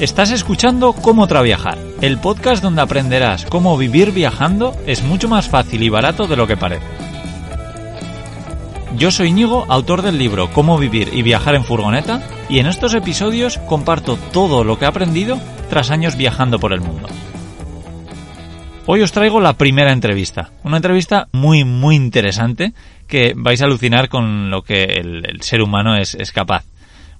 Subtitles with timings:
[0.00, 5.84] Estás escuchando Cómo Traviajar, el podcast donde aprenderás cómo vivir viajando es mucho más fácil
[5.84, 6.84] y barato de lo que parece.
[8.96, 12.92] Yo soy Íñigo, autor del libro Cómo vivir y viajar en furgoneta, y en estos
[12.94, 15.38] episodios comparto todo lo que he aprendido
[15.70, 17.08] tras años viajando por el mundo.
[18.86, 22.72] Hoy os traigo la primera entrevista, una entrevista muy muy interesante
[23.06, 26.64] que vais a alucinar con lo que el, el ser humano es, es capaz.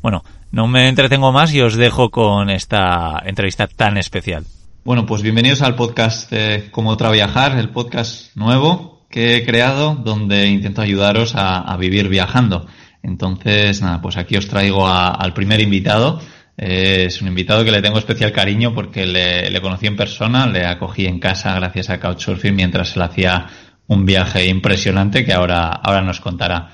[0.05, 0.23] Bueno,
[0.53, 4.45] no me entretengo más y os dejo con esta entrevista tan especial.
[4.85, 9.95] Bueno, pues bienvenidos al podcast de Cómo otra viajar, el podcast nuevo que he creado
[9.95, 12.67] donde intento ayudaros a, vivir viajando.
[13.03, 16.21] Entonces, nada, pues aquí os traigo al primer invitado.
[16.59, 20.47] Eh, es un invitado que le tengo especial cariño porque le, le, conocí en persona,
[20.47, 23.47] le acogí en casa gracias a Couchsurfing mientras él hacía
[23.87, 26.73] un viaje impresionante que ahora, ahora nos contará.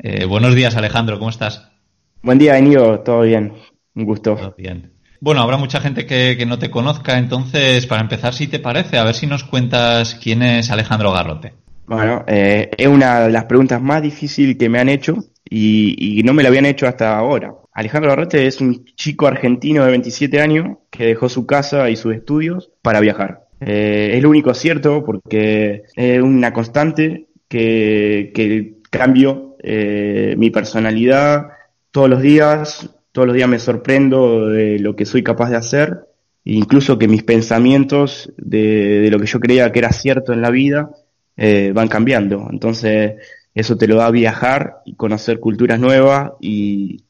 [0.00, 1.75] Eh, buenos días, Alejandro, ¿cómo estás?
[2.22, 3.52] Buen día, Enigo, todo bien,
[3.94, 4.34] un gusto.
[4.34, 4.92] Todo bien.
[5.20, 8.98] Bueno, habrá mucha gente que, que, no te conozca, entonces, para empezar, si te parece,
[8.98, 11.54] a ver si nos cuentas quién es Alejandro Garrote.
[11.86, 15.16] Bueno, eh, es una de las preguntas más difíciles que me han hecho
[15.48, 17.54] y, y, no me la habían hecho hasta ahora.
[17.72, 22.14] Alejandro Garrote es un chico argentino de 27 años que dejó su casa y sus
[22.14, 23.46] estudios para viajar.
[23.60, 31.48] Eh, es lo único cierto porque es una constante que, que cambio eh, mi personalidad,
[31.96, 36.06] todos los días, todos los días me sorprendo de lo que soy capaz de hacer,
[36.44, 40.50] e incluso que mis pensamientos de, lo que yo creía que era cierto en la
[40.50, 40.90] vida
[41.38, 42.48] eh, van cambiando.
[42.50, 43.14] Entonces,
[43.54, 47.02] eso te lo da viajar y conocer culturas nuevas y,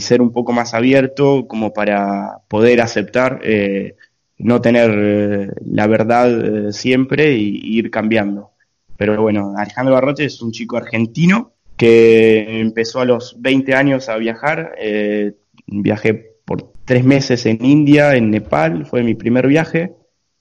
[0.00, 3.96] ser un poco más abierto como para poder aceptar, eh,
[4.38, 8.52] no tener eh, la verdad siempre y, y ir cambiando.
[8.96, 14.16] Pero bueno, Alejandro Barrote es un chico argentino que empezó a los 20 años a
[14.16, 14.76] viajar.
[14.80, 15.32] Eh,
[15.66, 19.92] viajé por tres meses en India, en Nepal, fue mi primer viaje.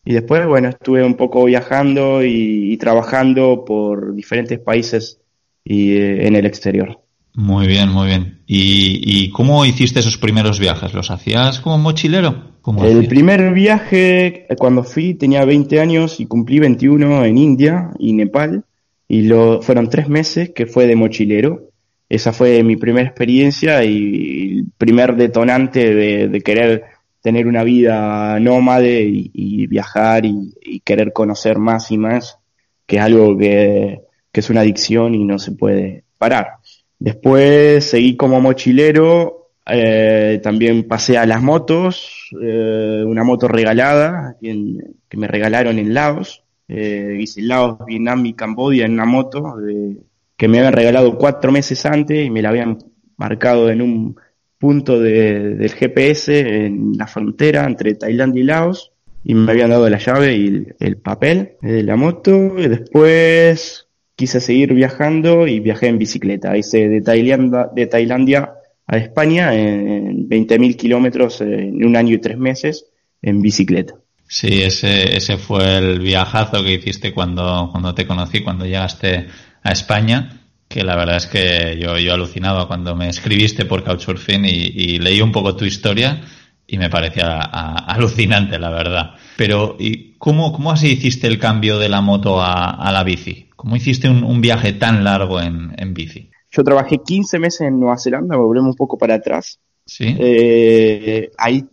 [0.05, 5.19] Y después, bueno, estuve un poco viajando y, y trabajando por diferentes países
[5.63, 6.99] y eh, en el exterior.
[7.33, 8.43] Muy bien, muy bien.
[8.45, 10.93] ¿Y, ¿Y, cómo hiciste esos primeros viajes?
[10.93, 12.51] ¿Los hacías como mochilero?
[12.61, 13.07] ¿Cómo el hacías?
[13.07, 18.63] primer viaje, cuando fui, tenía 20 años y cumplí 21 en India y Nepal
[19.11, 21.67] y lo, fueron tres meses que fue de mochilero.
[22.07, 26.85] Esa fue mi primera experiencia y el primer detonante de, querer
[27.19, 32.39] tener una vida nómade y, viajar y, querer conocer más y más,
[32.85, 33.99] que es algo que,
[34.31, 36.51] que es una adicción y no se puede parar.
[36.97, 45.17] Después seguí como mochilero, eh, también pasé a las motos, eh, una moto regalada que
[45.17, 49.97] me regalaron en Laos, eh, hice Laos, Vietnam y Camboya en una moto de,
[50.37, 52.77] que me habían regalado cuatro meses antes y me la habían
[53.17, 54.15] marcado en un
[54.57, 58.91] punto de, del GPS en la frontera entre Tailandia y Laos
[59.23, 63.87] y me habían dado la llave y el, el papel de la moto y después
[64.15, 66.55] quise seguir viajando y viajé en bicicleta.
[66.55, 68.53] Hice de Tailandia, de Tailandia
[68.87, 72.85] a España en 20.000 kilómetros en un año y tres meses
[73.21, 73.95] en bicicleta.
[74.31, 79.27] Sí, ese, ese fue el viajazo que hiciste cuando, cuando te conocí, cuando llegaste
[79.61, 84.45] a España, que la verdad es que yo, yo alucinaba cuando me escribiste por Couchsurfing
[84.45, 86.21] y, y leí un poco tu historia
[86.65, 89.15] y me parecía a, a, alucinante, la verdad.
[89.35, 93.49] Pero, ¿y cómo, cómo así hiciste el cambio de la moto a, a la bici?
[93.57, 96.31] ¿Cómo hiciste un, un viaje tan largo en, en, bici?
[96.49, 99.59] Yo trabajé 15 meses en Nueva Zelanda, volvemos un poco para atrás.
[99.85, 100.15] Sí.
[100.17, 101.65] Eh, ahí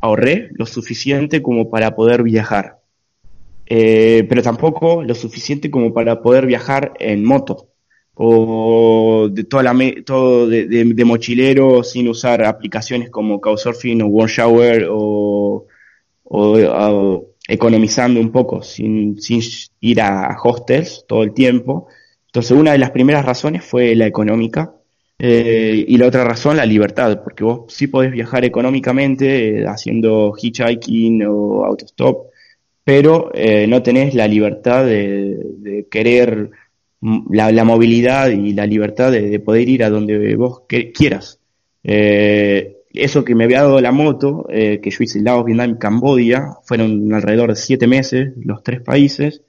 [0.00, 2.80] ahorré lo suficiente como para poder viajar.
[3.66, 7.68] Eh, pero tampoco lo suficiente como para poder viajar en moto
[8.14, 9.74] o de toda la
[10.04, 15.66] todo de, mochilero sin usar aplicaciones como Couchsurfing o One Shower o,
[16.24, 19.40] o, o, economizando un poco sin, sin
[19.80, 21.86] ir a hostels todo el tiempo.
[22.26, 24.74] Entonces una de las primeras razones fue la económica
[25.22, 30.32] eh, y la otra razón la libertad, porque vos sí podés viajar económicamente eh, haciendo
[30.34, 32.30] hitchhiking o autostop,
[32.84, 36.50] pero eh, no tenés la libertad de, de querer
[37.30, 41.38] la, la, movilidad y la libertad de, de, poder ir a donde vos que, quieras.
[41.84, 45.78] Eh, eso que me había dado la moto, eh, que yo hice Laos, Vietnam y
[45.78, 49.42] Cambodia, fueron alrededor de siete meses, los tres países,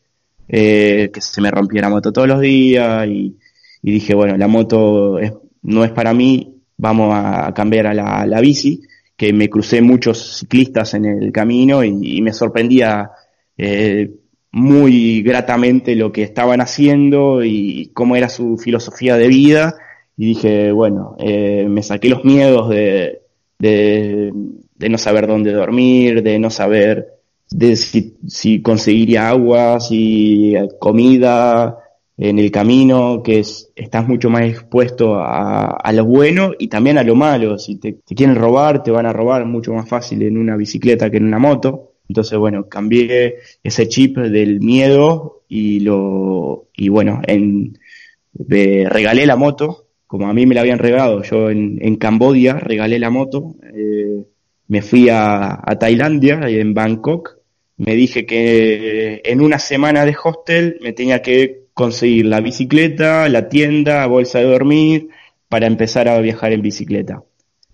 [0.47, 3.37] que se me rompía la moto todos los días y,
[3.81, 5.17] dije, bueno, la moto
[5.63, 8.81] no es para mí, vamos a cambiar a la, bici,
[9.15, 13.11] que me crucé muchos ciclistas en el camino y, me sorprendía
[13.57, 14.11] eh,
[14.51, 19.75] muy gratamente lo que estaban haciendo y cómo era su filosofía de vida.
[20.17, 23.21] Y dije, bueno, eh, me saqué los miedos de,
[23.59, 24.31] de,
[24.89, 27.07] no saber dónde dormir, de no saber
[27.49, 31.80] de si, si conseguiría agua, si comida
[32.21, 37.03] en el camino, que es, estás mucho más expuesto a, lo bueno y también a
[37.03, 37.57] lo malo.
[37.57, 41.17] Si te, quieren robar, te van a robar mucho más fácil en una bicicleta que
[41.17, 41.93] en una moto.
[42.07, 47.79] Entonces, bueno, cambié ese chip del miedo y lo, y bueno, en,
[48.33, 52.99] regalé la moto como a mí me la habían regalado, yo en, en Cambodia regalé
[52.99, 54.25] la moto, eh,
[54.67, 57.37] me fui a, a Tailandia, en Bangkok,
[57.77, 63.49] me dije que en una semana de hostel me tenía que conseguir la bicicleta, la
[63.49, 65.09] tienda, bolsa de dormir,
[65.49, 67.23] para empezar a viajar en bicicleta.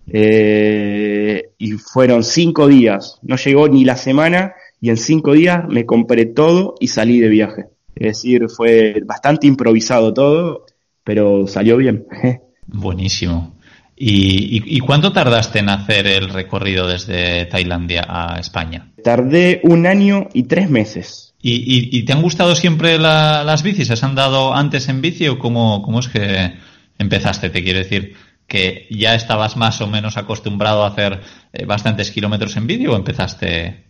[0.06, 5.84] Eh, y fueron cinco días, no llegó ni la semana y en cinco días me
[5.84, 7.66] compré todo y salí de viaje.
[7.94, 10.64] Es decir, fue bastante improvisado todo
[11.08, 12.06] pero salió bien.
[12.66, 13.54] Buenísimo.
[13.96, 18.92] ¿Y, cuánto tardaste en hacer el recorrido desde Tailandia a España?
[19.02, 21.27] Tardé un año y tres meses.
[21.40, 23.90] ¿Y, te han gustado siempre las bicis?
[23.90, 26.54] ¿Has andado antes en bici o cómo, cómo es que
[26.98, 27.50] empezaste?
[27.50, 28.14] Te quiero decir
[28.46, 31.20] que ya estabas más o menos acostumbrado a hacer
[31.52, 33.84] eh, bastantes kilómetros en bici o empezaste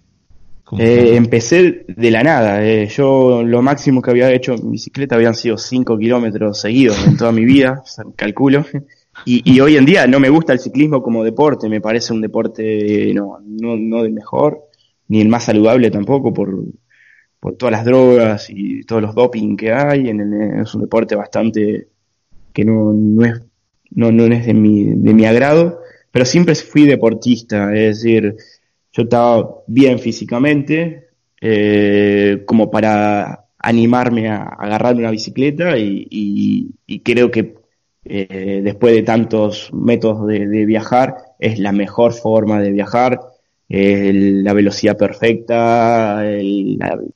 [0.78, 2.66] eh, empecé de la nada.
[2.66, 2.88] Eh.
[2.88, 7.32] Yo lo máximo que había hecho en bicicleta habían sido 5 kilómetros seguidos en toda
[7.32, 7.82] mi vida,
[8.16, 8.66] calculo.
[9.24, 13.12] Y, hoy en día no me gusta el ciclismo como deporte, me parece un deporte
[13.14, 14.68] no, no, no el mejor,
[15.08, 16.54] ni el más saludable tampoco por,
[17.40, 20.08] por todas las drogas y todos los doping que hay.
[20.08, 21.88] En es un deporte bastante
[22.52, 23.42] que no, no, es,
[23.90, 25.80] no, no es de mi, de mi agrado,
[26.10, 28.36] pero siempre fui deportista, es decir,
[28.92, 31.08] yo estaba bien físicamente,
[31.40, 36.74] eh, como para animarme a, agarrar una bicicleta y,
[37.04, 37.54] creo que
[38.04, 43.20] eh, después de tantos métodos de, viajar es la mejor forma de viajar,
[43.68, 46.22] la velocidad perfecta,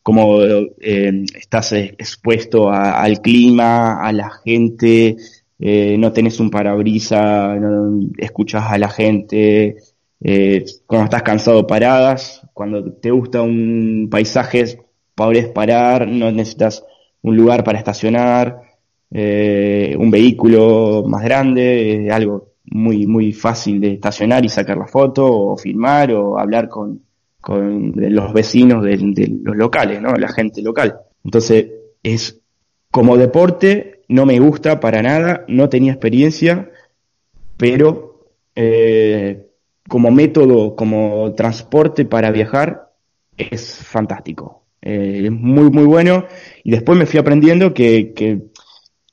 [0.02, 5.16] cómo eh, estás expuesto al clima, a la gente,
[5.58, 9.76] no tenés un parabrisa, no, escuchas a la gente,
[10.24, 14.78] eh, cuando estás cansado paradas, cuando te gusta un paisaje
[15.14, 16.84] podés parar, no necesitas
[17.22, 18.62] un lugar para estacionar,
[19.10, 25.26] eh, un vehículo más grande, algo muy, muy fácil de estacionar y sacar la foto
[25.26, 27.02] o filmar o hablar con,
[27.40, 28.96] con los vecinos de,
[29.42, 30.14] los locales, ¿no?
[30.14, 30.96] La gente local.
[31.24, 31.66] Entonces,
[32.02, 32.40] es
[32.90, 36.70] como deporte, no me gusta para nada, no tenía experiencia,
[37.56, 39.48] pero eh,
[39.88, 42.92] como método, como transporte para viajar,
[43.36, 44.62] es fantástico.
[44.80, 46.26] Eh, es muy, muy bueno.
[46.64, 48.51] Y después me fui aprendiendo que, que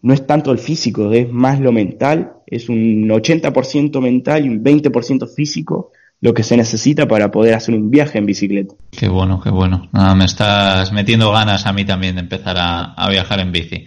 [0.02, 2.34] no es tanto el físico, es más lo mental.
[2.48, 5.92] Es un 80% mental y un 20% físico
[6.22, 8.76] lo que se necesita para poder hacer un viaje en bicicleta.
[8.92, 9.88] Qué bueno, qué bueno.
[10.16, 13.86] Me estás metiendo ganas a mí también de empezar a, viajar en bici.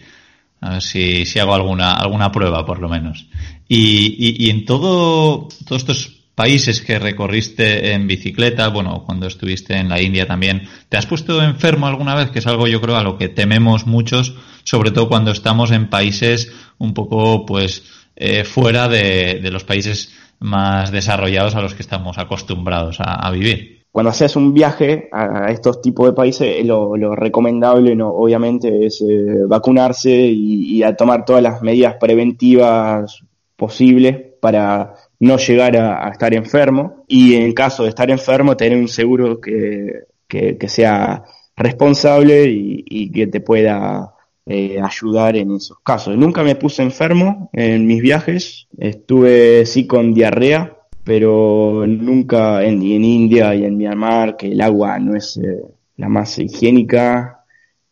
[0.60, 3.26] A ver si, si hago alguna, alguna prueba, por lo menos.
[3.68, 9.76] Y, y, y en todo, todos estos países que recorriste en bicicleta, bueno, cuando estuviste
[9.76, 12.30] en la India también, ¿te has puesto enfermo alguna vez?
[12.30, 15.88] Que es algo yo creo a lo que tememos muchos, sobre todo cuando estamos en
[15.88, 17.84] países un poco pues
[18.16, 23.82] eh, fuera de, los países más desarrollados a los que estamos acostumbrados a, vivir.
[23.90, 29.44] Cuando haces un viaje a estos tipos de países, lo, recomendable no, obviamente es eh,
[29.46, 33.22] vacunarse y, y a tomar todas las medidas preventivas
[33.56, 38.88] posibles para no llegar a, estar enfermo y en caso de estar enfermo tener un
[38.88, 41.22] seguro que, que, sea
[41.54, 44.11] responsable y, que te pueda
[44.46, 46.16] eh, ayudar en esos casos.
[46.16, 53.04] Nunca me puse enfermo en mis viajes, estuve sí con diarrea, pero nunca en, en
[53.04, 55.62] India y en Myanmar, que el agua no es eh,
[55.96, 57.44] la más higiénica,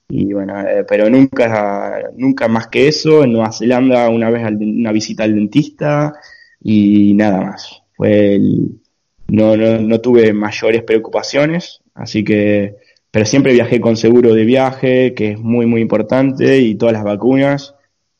[0.08, 4.92] y bueno, eh, pero nunca, nunca más que eso, en Nueva Zelanda una vez una
[4.92, 6.14] visita al dentista,
[6.62, 7.82] y nada más.
[7.96, 8.40] Fue
[9.28, 12.76] no, no, no tuve mayores preocupaciones, así que,
[13.10, 17.04] pero siempre viajé con seguro de viaje, que es muy, muy importante, y todas las
[17.04, 17.74] vacunas,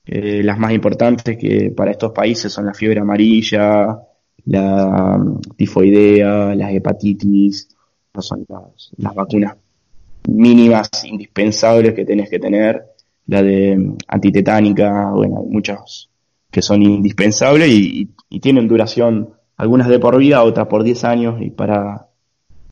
[0.07, 3.99] eh, las más importantes que para estos países son la fiebre amarilla,
[4.47, 7.69] la mm, tifoidea, las hepatitis,
[8.19, 9.57] son las, las vacunas
[10.29, 12.85] mínimas indispensables que tenés que tener,
[13.27, 16.11] la de mm, antitetánica, bueno, muchas
[16.51, 21.51] que son indispensables y, tienen duración, algunas de por vida, otras por 10 años y
[21.51, 22.09] para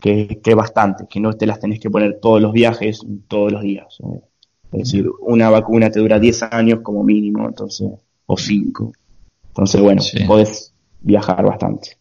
[0.00, 3.62] que, que bastante, que no te las tenés que poner todos los viajes, todos los
[3.62, 3.99] días.
[4.00, 4.21] ¿eh?
[4.73, 7.88] Es decir, una vacuna te dura 10 años como mínimo, entonces,
[8.26, 8.93] o 5.
[9.49, 11.99] Entonces, bueno, podés viajar bastante.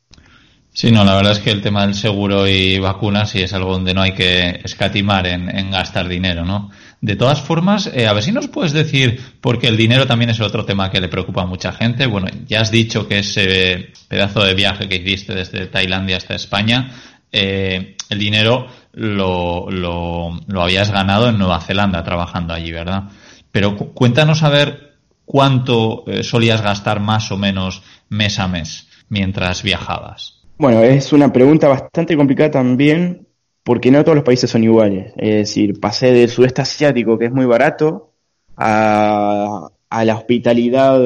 [0.78, 3.72] Sí, no, la verdad es que el tema del seguro y vacunas sí es algo
[3.72, 6.70] donde no hay que escatimar en, gastar dinero, ¿no?
[7.02, 10.40] De todas formas, eh, a ver si nos puedes decir, porque el dinero también es
[10.40, 12.06] otro tema que le preocupa a mucha gente.
[12.06, 16.92] Bueno, ya has dicho que ese pedazo de viaje que hiciste desde Tailandia hasta España,
[17.32, 23.10] eh, el dinero lo, lo, habías ganado en Nueva Zelanda trabajando allí, ¿verdad?
[23.52, 29.62] Pero cuéntanos a ver cuánto eh, solías gastar más o menos mes a mes mientras
[29.64, 30.42] viajabas.
[30.58, 33.28] Bueno, es una pregunta bastante complicada también
[33.64, 35.14] porque no todos los países son iguales.
[35.18, 38.14] Es decir, pasé del sudeste asiático, que es muy barato,
[38.56, 41.00] a, la hospitalidad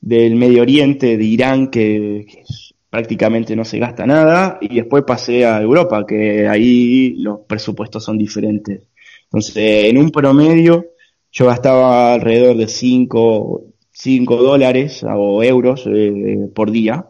[0.00, 2.26] del Medio Oriente, de Irán, que,
[2.92, 8.18] prácticamente no se gasta nada, y después pasé a Europa, que ahí los presupuestos son
[8.18, 8.82] diferentes.
[9.24, 10.86] Entonces, en un promedio,
[11.32, 17.06] yo gastaba alrededor de 5 dólares o euros eh, por día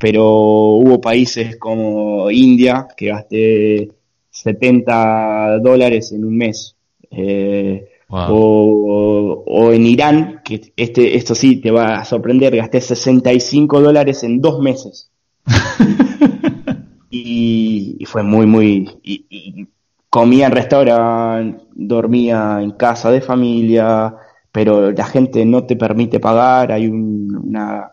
[0.00, 3.90] pero hubo países como India que gasté
[4.30, 6.74] 70 dólares en un mes.
[7.10, 14.22] Eh, o, en Irán, que este, esto sí te va a sorprender, gasté 65 dólares
[14.24, 15.10] en dos meses.
[17.10, 18.98] y, fue muy, muy...
[19.02, 19.66] Y,
[20.10, 24.14] comía en restaurante, dormía en casa de familia,
[24.50, 27.92] pero la gente no te permite pagar, hay una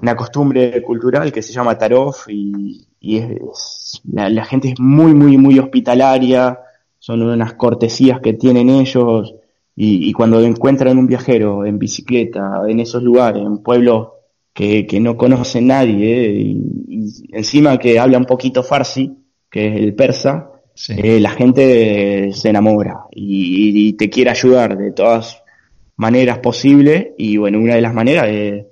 [0.00, 5.58] una costumbre cultural que se llama tarof y, es, la, gente es muy, muy, muy
[5.58, 6.58] hospitalaria,
[7.08, 9.34] son unas cortesías que tienen ellos
[9.74, 14.08] y, cuando encuentran un viajero en bicicleta, en esos lugares, en pueblos
[14.52, 19.10] que, que no conocen nadie y, encima que habla un poquito farsi,
[19.50, 20.50] que es el persa,
[20.90, 25.42] eh, la gente se enamora y, te quiere ayudar de todas
[25.96, 28.66] maneras posibles y bueno, una de las maneras es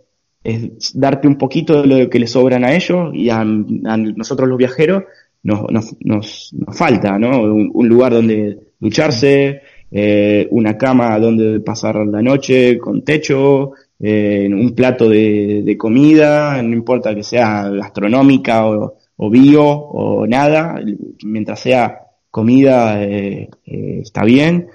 [0.47, 4.57] es darte un poquito de lo que le sobran a ellos y a, nosotros los
[4.57, 5.03] viajeros
[5.47, 7.43] nos, nos, nos, falta, ¿no?
[7.43, 14.75] Un, lugar donde ducharse, eh, una cama donde pasar la noche con techo, eh, un
[14.75, 20.81] plato de, comida, no importa que sea gastronómica o, bio o nada,
[21.25, 22.01] mientras sea
[22.31, 24.69] comida eh, está bien.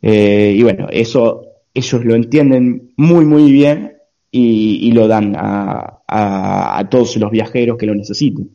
[0.00, 1.42] y bueno, eso
[1.74, 3.92] ellos lo entienden muy, muy bien
[4.30, 8.50] y, lo dan a, a, todos los viajeros que lo necesiten.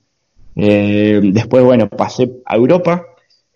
[0.58, 3.06] Eh, después, bueno, pasé a Europa,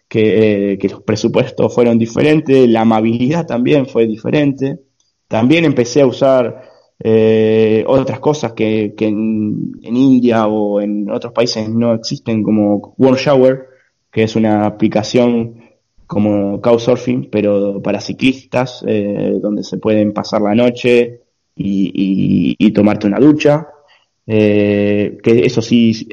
[0.07, 4.79] que, que, los presupuestos fueron diferentes, la amabilidad también fue diferente.
[5.27, 6.71] También empecé a usar
[7.03, 13.17] eh, otras cosas que, que en, India o en otros países no existen, como World
[13.17, 13.65] Shower,
[14.11, 15.55] que es una aplicación
[16.05, 21.21] como Couchsurfing, pero para ciclistas, eh, donde se pueden pasar la noche
[21.55, 23.67] y, tomarte una ducha,
[24.27, 26.07] eh, que eso sí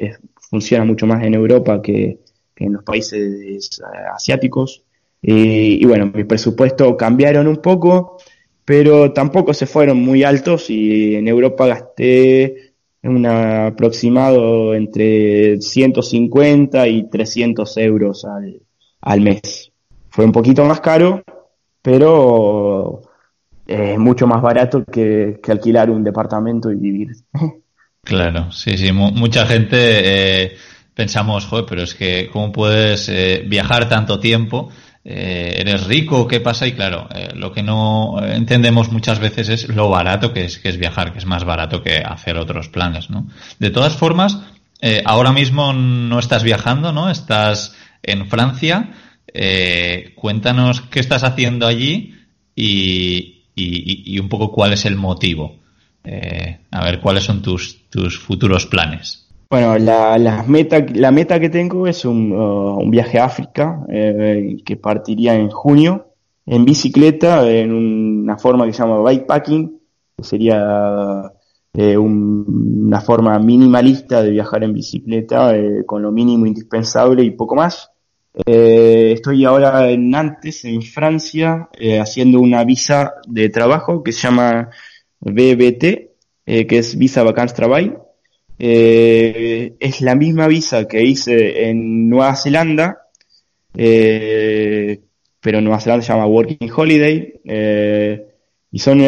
[0.49, 2.19] funciona mucho más en Europa que,
[2.55, 3.81] en los países
[4.13, 4.83] asiáticos.
[5.21, 8.17] y bueno, mi presupuesto cambiaron un poco,
[8.65, 17.09] pero tampoco se fueron muy altos y en Europa gasté un aproximado entre 150 y
[17.09, 18.61] 300 euros al,
[19.01, 19.71] al mes.
[20.09, 21.23] Fue un poquito más caro,
[21.81, 23.01] pero
[23.65, 27.09] es mucho más barato que, alquilar un departamento y vivir.
[28.09, 30.57] Claro, sí, sí, mucha gente eh,
[30.95, 34.71] pensamos, joder, pero es que cómo puedes eh, viajar tanto tiempo,
[35.05, 36.65] eh, eres rico, ¿qué pasa?
[36.65, 40.77] Y claro, lo que no entendemos muchas veces es lo barato que es, que es
[40.77, 43.27] viajar, que es más barato que hacer otros planes, ¿no?
[43.59, 44.39] De todas formas,
[45.05, 47.11] ahora mismo no estás viajando, ¿no?
[47.11, 48.89] Estás en Francia.
[50.15, 52.15] cuéntanos qué estás haciendo allí
[52.55, 55.58] y, y, un poco cuál es el motivo.
[56.11, 59.27] Eh, a ver, cuáles son tus, tus futuros planes.
[59.47, 64.57] Bueno, la, meta, la meta que tengo es un, uh, un viaje a África eh,
[64.65, 66.07] que partiría en junio
[66.47, 69.79] en bicicleta, en una forma que se llama bikepacking,
[70.17, 71.31] que sería
[71.73, 75.53] eh, una forma minimalista de viajar en bicicleta
[75.85, 77.91] con lo mínimo indispensable y poco más.
[78.47, 81.69] Eh, estoy ahora en Nantes, en Francia,
[82.01, 84.69] haciendo una visa de trabajo que se llama
[85.19, 86.11] BBT,
[86.45, 87.93] eh, que es Visa Vacances Travail.
[88.57, 93.07] Eh, es la misma visa que hice en Nueva Zelanda,
[93.75, 94.99] eh,
[95.39, 97.33] pero en Nueva Zelanda se llama Working Holiday.
[98.71, 98.99] Y son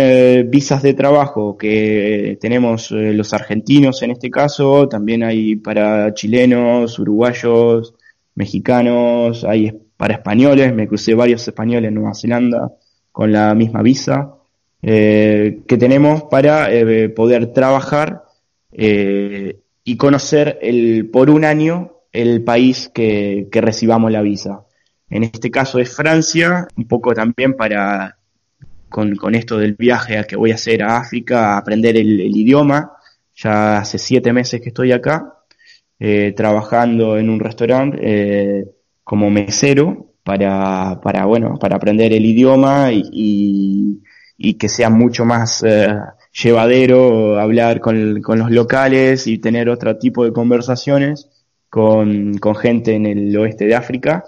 [0.50, 7.94] visas de trabajo que tenemos los argentinos en este caso, también hay para chilenos, uruguayos,
[8.34, 12.72] mexicanos, hay para españoles, me crucé varios españoles en Nueva Zelanda
[13.12, 14.34] con la misma visa,
[14.82, 16.70] eh, que tenemos para
[17.16, 18.24] poder trabajar
[18.72, 24.66] y conocer el, por un año el país que, que recibamos la visa.
[25.10, 28.18] En este caso es Francia, un poco también para
[28.92, 32.20] con, con, esto del viaje a que voy a hacer a África, a aprender el,
[32.36, 32.94] idioma.
[33.36, 35.40] Ya hace siete meses que estoy acá,
[36.00, 38.66] eh, trabajando en un restaurante eh,
[39.04, 44.02] como mesero para, para, bueno, para aprender el idioma y,
[44.55, 45.95] que sea mucho más eh,
[46.31, 51.29] llevadero hablar con, con, los locales y tener otro tipo de conversaciones
[51.69, 54.24] con, con gente en el oeste de África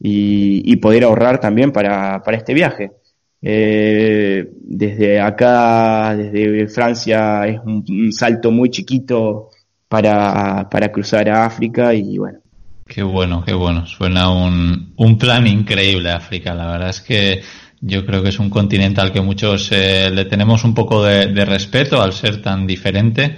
[0.00, 2.92] y, y poder ahorrar también para, para este viaje.
[3.40, 9.50] Eh, desde acá, desde Francia, es un, salto muy chiquito
[9.88, 12.38] para, para, cruzar a África y bueno.
[12.86, 13.86] Qué bueno, qué bueno.
[13.86, 16.54] Suena un, un plan increíble África.
[16.54, 17.42] La verdad es que
[17.80, 21.44] yo creo que es un continente al que muchos eh, le tenemos un poco de,
[21.44, 23.36] respeto al ser tan diferente.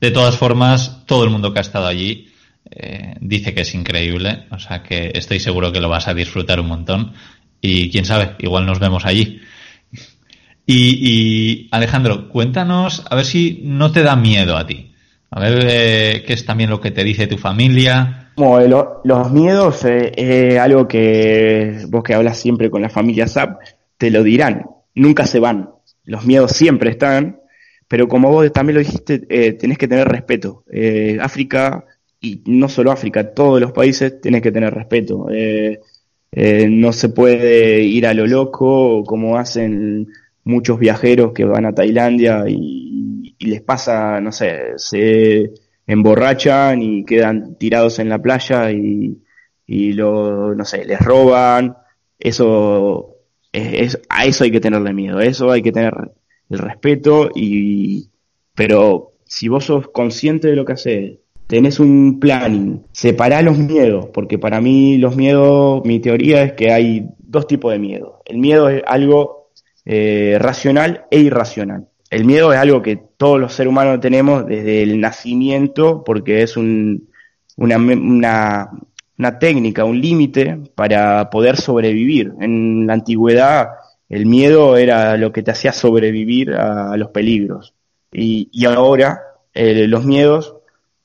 [0.00, 2.28] De todas formas, todo el mundo que ha estado allí
[2.70, 6.60] eh, dice que es increíble, o sea que estoy seguro que lo vas a disfrutar
[6.60, 7.12] un montón.
[7.60, 9.40] Y quién sabe, igual nos vemos allí.
[10.66, 14.92] Y, Alejandro, cuéntanos, a ver si no te da miedo a ti.
[15.30, 18.19] A ver eh, qué es también lo que te dice tu familia.
[18.36, 23.60] Los miedos es eh, algo que vos que hablas siempre con la familia SAP,
[23.98, 24.66] te lo dirán.
[24.94, 25.70] Nunca se van.
[26.04, 27.40] Los miedos siempre están,
[27.88, 30.64] pero como vos también lo dijiste, eh, tenés que tener respeto.
[31.20, 31.84] África,
[32.20, 35.28] y no solo África, todos los países tenés que tener respeto.
[36.32, 40.08] Eh, no se puede ir a lo loco como hacen
[40.44, 45.50] muchos viajeros que van a Tailandia y, les pasa, no sé, se
[45.90, 49.18] emborrachan y quedan tirados en la playa y,
[49.66, 51.76] y lo, no sé, les roban.
[52.18, 53.16] Eso,
[53.52, 55.92] es, a eso hay que tenerle miedo, eso hay que tener
[56.48, 58.08] el respeto y,
[58.54, 64.06] pero si vos sos consciente de lo que haces, tenés un planning, separá los miedos,
[64.14, 68.22] porque para mí los miedos, mi teoría es que hay dos tipos de miedo.
[68.26, 69.50] El miedo es algo
[69.84, 71.88] eh, racional e irracional.
[72.10, 76.56] El miedo es algo que todos los seres humanos tenemos desde el nacimiento, porque es
[76.56, 77.10] un,
[77.58, 78.70] una, una,
[79.18, 82.32] una técnica, un límite para poder sobrevivir.
[82.40, 83.72] En la antigüedad
[84.08, 87.74] el miedo era lo que te hacía sobrevivir a, los peligros.
[88.10, 89.20] Y, ahora
[89.52, 90.56] eh, los miedos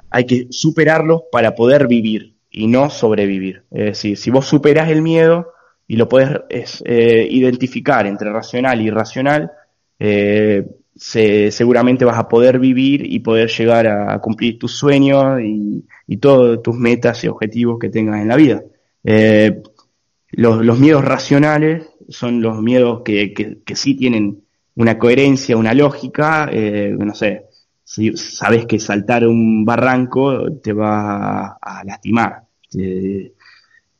[0.09, 3.63] hay que superarlos para poder vivir y no sobrevivir.
[3.71, 5.51] Es decir, si vos superás el miedo
[5.85, 9.51] y lo puedes eh, identificar entre racional y irracional,
[9.99, 16.17] eh, seguramente vas a poder vivir y poder llegar a, cumplir tus sueños y, y
[16.17, 18.63] todas tus metas y objetivos que tengas en la vida.
[19.03, 19.61] Eh,
[20.31, 24.43] los, miedos racionales son los miedos que, que, sí tienen
[24.75, 27.45] una coherencia, una lógica, no sé,
[27.85, 32.43] si sabes que saltar un barranco te va a, lastimar.
[32.77, 33.31] Eh,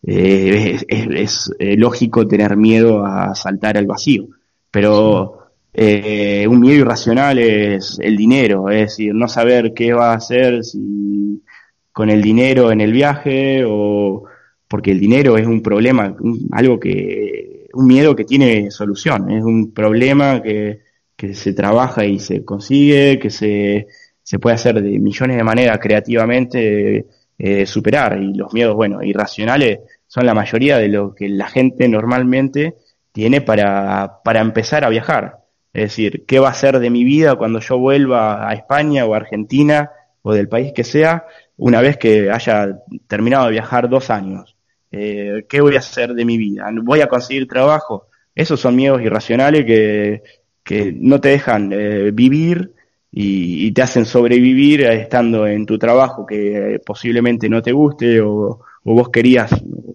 [0.03, 4.27] eh, es, eh, lógico tener miedo a saltar al vacío,
[4.71, 5.44] pero
[5.77, 11.43] un miedo irracional es el dinero, es decir, no saber qué va a hacer si
[11.91, 14.23] con el dinero en el viaje o
[14.67, 16.15] porque el dinero es un problema,
[16.51, 20.85] algo que, un miedo que tiene solución, es un problema que
[21.15, 23.88] que se trabaja y se consigue, que se,
[24.21, 27.07] se puede hacer de millones de maneras creativamente
[27.38, 28.21] eh, superar.
[28.21, 32.75] Y los miedos, bueno, irracionales son la mayoría de lo que la gente normalmente
[33.11, 35.44] tiene para, para empezar a viajar.
[35.75, 39.13] Es decir, ¿qué va a ser de mi vida cuando yo vuelva a España o
[39.13, 41.25] a Argentina o del país que sea
[41.57, 44.55] una vez que haya terminado de viajar dos años?
[44.89, 46.69] Eh, ¿Qué voy a hacer de mi vida?
[46.81, 48.07] ¿Voy a conseguir trabajo?
[48.33, 50.23] Esos son miedos irracionales que,
[50.63, 52.73] que no te dejan eh, vivir
[53.11, 59.09] y, te hacen sobrevivir estando en tu trabajo que posiblemente no te guste o, vos
[59.09, 59.51] querías,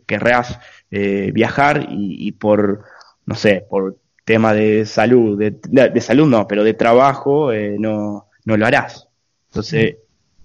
[0.06, 0.58] querrás
[0.90, 2.82] eh, viajar y, por,
[3.24, 3.96] no sé, por
[4.32, 9.08] tema de salud, de, salud no, pero de trabajo eh, no, no lo harás.
[9.48, 9.96] Entonces,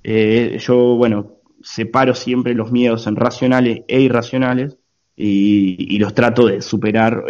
[0.03, 4.77] yo, bueno, separo siempre los miedos en racionales e irracionales
[5.15, 7.23] y, los trato de superar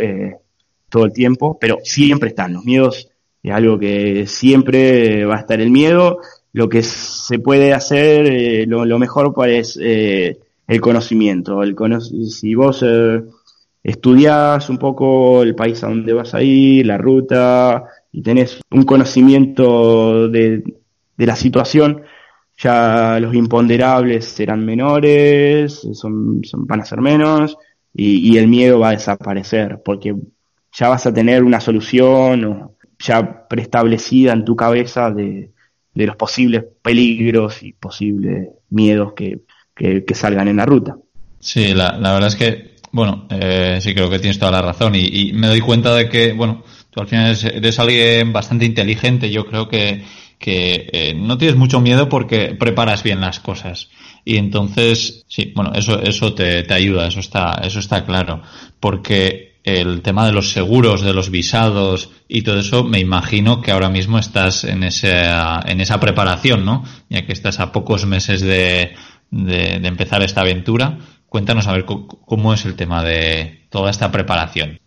[0.90, 2.54] todo el tiempo, pero siempre están.
[2.54, 3.10] Los miedos
[3.44, 6.20] es algo que siempre va a estar el miedo.
[6.54, 11.62] lo que se puede hacer, eh, lo, mejor es eh, el conocimiento.
[11.62, 12.84] El si vos
[13.86, 18.84] estudias un poco el país a donde vas a ir, la ruta, y tenés un
[18.84, 20.64] conocimiento de,
[21.16, 22.02] de la situación,
[22.58, 27.58] ya los imponderables serán menores, son, van a ser menos,
[27.94, 30.16] y, y, el miedo va a desaparecer, porque
[30.74, 35.52] ya vas a tener una solución ya preestablecida en tu cabeza de,
[35.94, 39.42] de los posibles peligros y posibles miedos que,
[39.76, 40.98] que, salgan en la ruta.
[41.40, 44.96] Sí, la, la verdad es que, bueno, eh, sí creo que tienes toda la razón
[44.96, 49.46] y, me doy cuenta de que, bueno, tú al final eres, alguien bastante inteligente, yo
[49.46, 50.06] creo que,
[50.40, 53.90] que eh, no tienes mucho miedo porque preparas bien las cosas.
[54.24, 58.42] Y entonces, sí, bueno, eso, eso te, te ayuda, eso está, eso está claro.
[58.80, 63.72] Porque el tema de los seguros, de los visados y todo eso, me imagino que
[63.72, 66.86] ahora mismo estás en esa, en esa preparación, ¿no?
[67.10, 68.94] Ya que estás a pocos meses de,
[69.32, 70.98] de, empezar esta aventura.
[71.36, 74.80] Cuéntanos a ver cómo es el tema de toda esta preparación.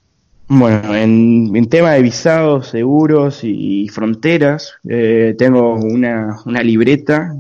[0.47, 7.35] Bueno, en, tema de visados, seguros y, fronteras, eh, tengo una libreta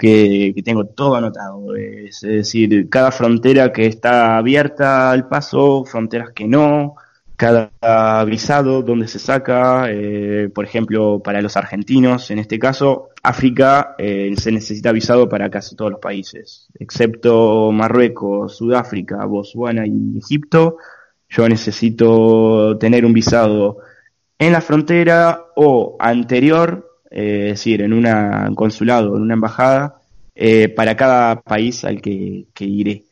[0.00, 1.74] que, tengo todo anotado.
[1.76, 6.96] Es, decir, cada frontera que está abierta al paso, fronteras que no,
[7.40, 13.94] cada visado, donde se saca, eh, por ejemplo, para los argentinos, en este caso, África
[13.96, 20.76] eh, se necesita visado para casi todos los países, excepto Marruecos, Sudáfrica, Botswana y Egipto.
[21.30, 23.78] Yo necesito tener un visado
[24.38, 30.02] en la frontera o anterior eh, es decir, en un consulado, en una embajada,
[30.76, 33.04] para cada país al que, iré.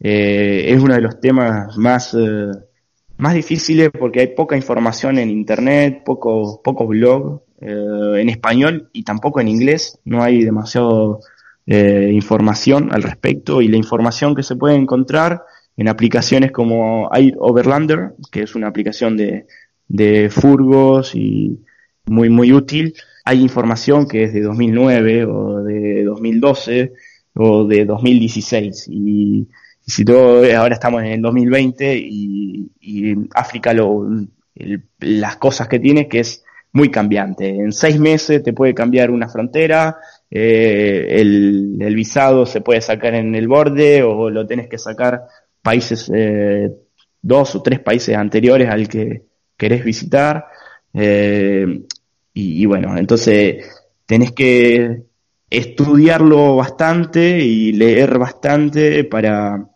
[0.00, 2.14] Eh, es uno de los temas más,
[3.20, 9.40] más difíciles porque hay poca información en internet, pocos pocos blogs en español y tampoco
[9.40, 9.98] en inglés.
[10.04, 11.20] No hay demasiado
[11.66, 15.44] información al respecto y la información que se puede encontrar
[15.76, 19.46] en aplicaciones como Air Overlander, que es una aplicación de,
[19.86, 21.60] de furgos y
[22.06, 26.92] muy, muy útil, hay información que es de 2009 o de 2012
[27.34, 29.48] o de 2016 y,
[29.90, 34.08] si todo ahora estamos en el 2020 y, y África lo,
[35.00, 37.48] las cosas que tiene que es muy cambiante.
[37.48, 39.96] En seis meses te puede cambiar una frontera,
[40.30, 45.26] eh, el, visado se puede sacar en el borde o lo tenés que sacar
[45.60, 46.70] países, eh,
[47.20, 49.24] dos o tres países anteriores al que
[49.56, 50.46] querés visitar.
[50.94, 51.82] Eh,
[52.32, 53.66] y, bueno, entonces
[54.06, 55.02] tenés que
[55.50, 59.69] estudiarlo bastante y leer bastante para,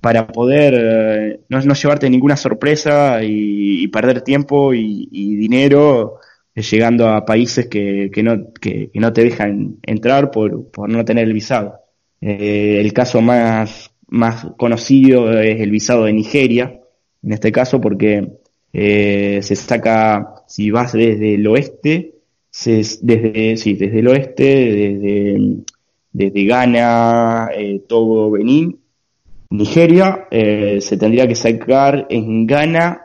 [0.00, 6.20] para poder eh, no, no, llevarte ninguna sorpresa y, perder tiempo y, dinero
[6.54, 11.04] eh, llegando a países que, que, no, que, no te dejan entrar por, por no
[11.04, 11.80] tener el visado.
[12.20, 16.80] Eh, el caso más, más conocido es el visado de Nigeria,
[17.22, 18.38] en este caso porque
[18.72, 22.14] se saca, si vas desde el oeste,
[23.02, 25.56] desde, sí, desde el oeste, desde,
[26.12, 27.48] desde Ghana,
[27.88, 28.78] Togo, Benín,
[29.50, 33.02] Nigeria, eh, se tendría que sacar en Ghana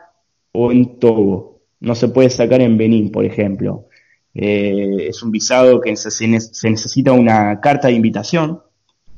[0.52, 1.62] o en Togo.
[1.80, 3.88] No se puede sacar en Benín, por ejemplo.
[4.34, 8.60] Eh, es un visado que se, necesita una carta de invitación.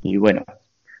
[0.01, 0.43] Y bueno,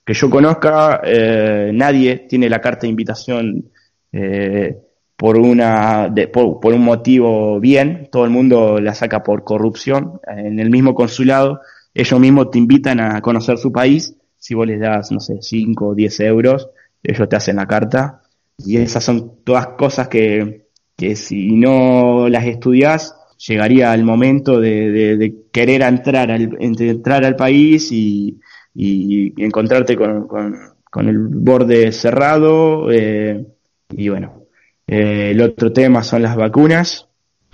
[0.05, 3.69] que yo conozca, eh, nadie tiene la carta de invitación
[4.11, 4.77] eh,
[5.15, 10.19] por una por, un motivo bien, todo el mundo la saca por corrupción.
[10.27, 11.61] En el mismo consulado,
[11.93, 14.15] ellos mismos te invitan a conocer su país.
[14.37, 16.69] Si vos les das, no sé, 5 o 10 euros,
[17.03, 18.21] ellos te hacen la carta.
[18.57, 25.35] Y esas son todas cosas que, que si no las estudias, llegaría el momento de,
[25.51, 28.39] querer entrar al, entrar al país y,
[28.73, 32.91] y, encontrarte con, con, el borde cerrado.
[32.91, 33.45] Eh,
[33.89, 34.43] y bueno,
[34.87, 37.07] eh, el otro tema son las vacunas,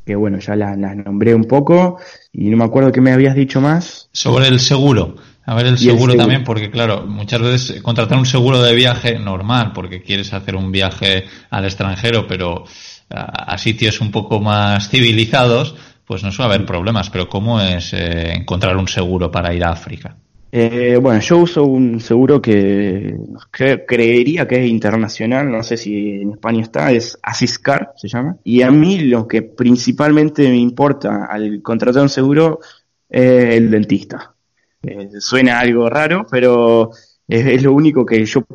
[0.06, 2.00] que bueno, ya las, nombré un poco
[2.32, 4.10] y no me acuerdo qué me habías dicho más.
[4.14, 5.16] Sobre el seguro.
[5.46, 9.72] A ver el seguro, también, porque claro, muchas veces contratar un seguro de viaje normal,
[9.74, 12.64] porque quieres hacer un viaje al extranjero, pero
[13.10, 15.76] a, sitios un poco más civilizados,
[16.06, 17.10] pues no suele haber problemas.
[17.10, 20.16] Pero ¿cómo es eh, encontrar un seguro para ir a África?
[20.56, 23.18] Eh, bueno, yo uso un seguro que,
[23.52, 28.38] creería que es internacional, no sé si en España está, es Asiscar, se llama.
[28.44, 32.60] Y a mí lo que principalmente me importa al contratar un seguro
[33.10, 34.33] es el dentista.
[34.84, 36.92] Eh, suena algo raro, pero
[37.28, 38.46] es, lo único que yo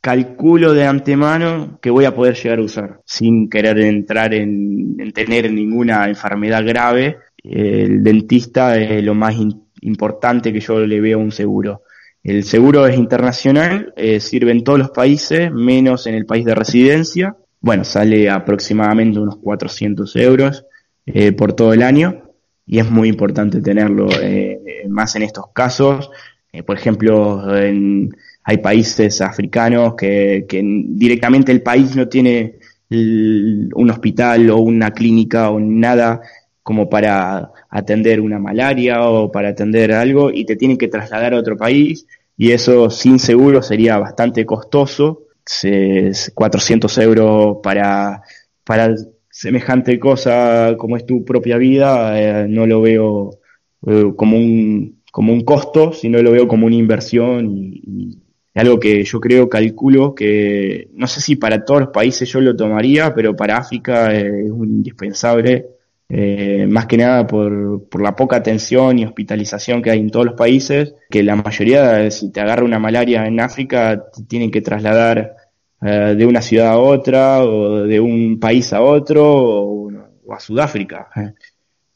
[0.00, 5.12] calculo de antemano que voy a poder llegar a usar, sin querer entrar en, en
[5.12, 9.34] tener ninguna enfermedad grave el dentista es lo más
[9.80, 11.82] importante que yo le veo a un seguro.
[12.22, 16.54] El seguro es internacional, eh, sirve en todos los países, menos en el país de
[16.54, 17.36] residencia.
[17.60, 20.64] Bueno, sale aproximadamente unos 400 euros
[21.04, 22.21] eh, por todo el año
[22.66, 26.10] y es muy importante tenerlo, eh, más en estos casos.
[26.66, 27.42] por ejemplo,
[28.44, 32.58] hay países africanos que, que, directamente el país no tiene
[32.90, 36.20] un hospital o una clínica o nada
[36.62, 41.38] como para atender una malaria o para atender algo y te tienen que trasladar a
[41.38, 45.26] otro país y eso sin seguro sería bastante costoso.
[46.34, 48.22] 400 euros para,
[48.64, 48.94] para
[49.32, 53.30] semejante cosa como es tu propia vida, eh, no lo veo
[53.86, 58.18] eh, como, un, como un costo, sino lo veo como una inversión y,
[58.54, 62.54] algo que yo creo, calculo que no sé si para todos los países yo lo
[62.54, 65.68] tomaría, pero para África es un indispensable
[66.10, 70.26] eh, más que nada por, por, la poca atención y hospitalización que hay en todos
[70.26, 74.60] los países, que la mayoría, si te agarra una malaria en África, te tienen que
[74.60, 75.36] trasladar
[75.82, 79.90] eh, de una ciudad a otra, o de un país a otro, o,
[80.32, 81.32] a Sudáfrica, eh,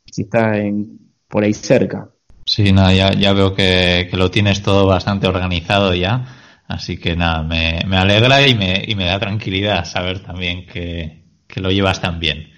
[0.05, 2.09] si está en, por ahí cerca.
[2.44, 6.25] Sí, nada, ya, ya veo que, que, lo tienes todo bastante organizado ya,
[6.68, 11.25] así que nada, me, me alegra y me, y me da tranquilidad saber también que,
[11.46, 12.56] que lo llevas tan bien.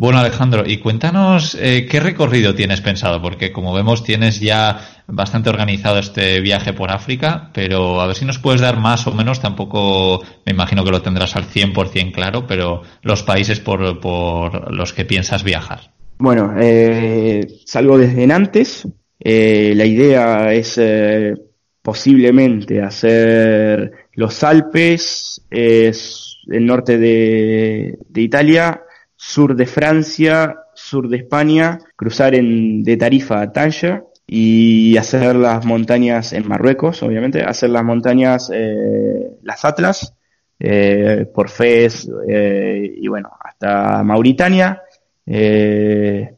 [0.00, 5.50] Bueno, Alejandro, y cuéntanos eh, qué recorrido tienes pensado, porque como vemos tienes ya bastante
[5.50, 9.42] organizado este viaje por África, pero a ver si nos puedes dar más o menos,
[9.42, 14.94] tampoco me imagino que lo tendrás al 100% claro, pero los países por, por los
[14.94, 15.92] que piensas viajar.
[16.16, 21.34] Bueno, eh, salgo desde Nantes, eh, la idea es eh,
[21.82, 28.84] posiblemente hacer los Alpes, es el norte de Italia,
[29.30, 35.64] sur de Francia, sur de España, cruzar en, de Tarifa a Tánger y hacer las
[35.64, 40.16] montañas en Marruecos, obviamente, hacer las montañas, eh, las Atlas,
[40.58, 44.82] eh, por Fez eh, y bueno, hasta Mauritania.
[45.26, 46.36] en,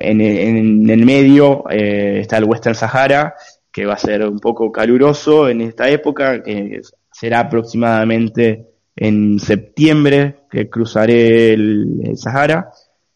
[0.00, 3.34] en, el medio está el Western Sahara,
[3.70, 6.80] que va a ser un poco caluroso en esta época, que
[7.12, 8.69] será aproximadamente
[9.00, 12.70] en septiembre, que cruzaré el, Sahara.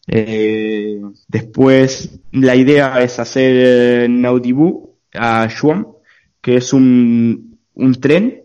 [0.07, 5.87] Eh, después, la idea es hacer Naudibú a Shuam,
[6.41, 8.41] que es un, un tren,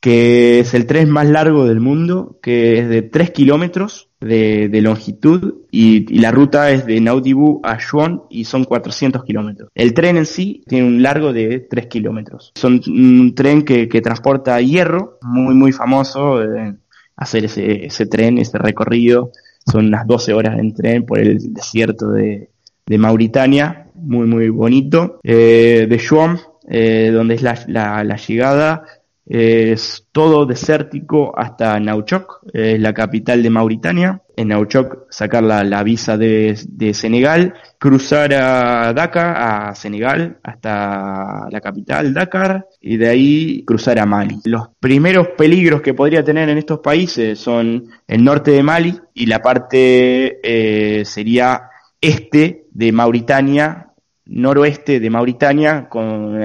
[0.00, 5.54] que es el tren más largo del mundo, que es de 3 kilómetros, de, longitud
[5.70, 9.70] y, la ruta es de Naudibu a Xuan y son 400 kilómetros.
[9.74, 12.52] El tren en sí tiene un largo de 3 kilómetros.
[12.56, 16.74] Son un tren que, transporta hierro, muy muy famoso, eh,
[17.16, 19.32] hacer ese, tren, ese recorrido.
[19.70, 22.50] Son unas 12 horas en tren por el desierto de,
[22.86, 25.20] Mauritania, muy muy bonito.
[25.22, 28.84] Eh, de Xuan, eh, donde es la llegada,
[29.28, 34.22] es todo desértico hasta Nauchok, la capital de Mauritania.
[34.36, 36.56] En Nauchok sacar la, visa de,
[36.94, 44.06] Senegal, cruzar a Dakar, a Senegal, hasta la capital, Dakar, y de ahí cruzar a
[44.06, 44.38] Mali.
[44.44, 49.26] Los primeros peligros que podría tener en estos países son el norte de Mali y
[49.26, 51.62] la parte eh, sería
[52.00, 53.88] este de Mauritania,
[54.24, 56.38] noroeste de Mauritania, con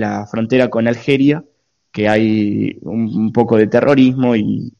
[0.00, 1.44] la frontera con Algeria
[1.92, 4.72] que hay un, poco de terrorismo y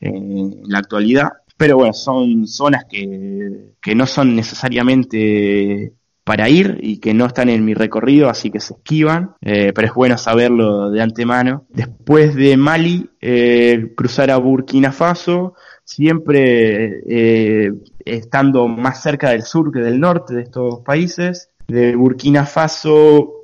[0.00, 1.28] eh, en la actualidad.
[1.56, 5.92] Pero bueno, son zonas que, que no son necesariamente
[6.24, 9.88] para ir y que no están en mi recorrido, así que se esquivan, eh, pero
[9.88, 11.66] es bueno saberlo de antemano.
[11.68, 17.72] Después de Mali, eh, cruzar a Burkina Faso, siempre eh,
[18.06, 23.42] estando más cerca del sur que del norte de estos países, de Burkina Faso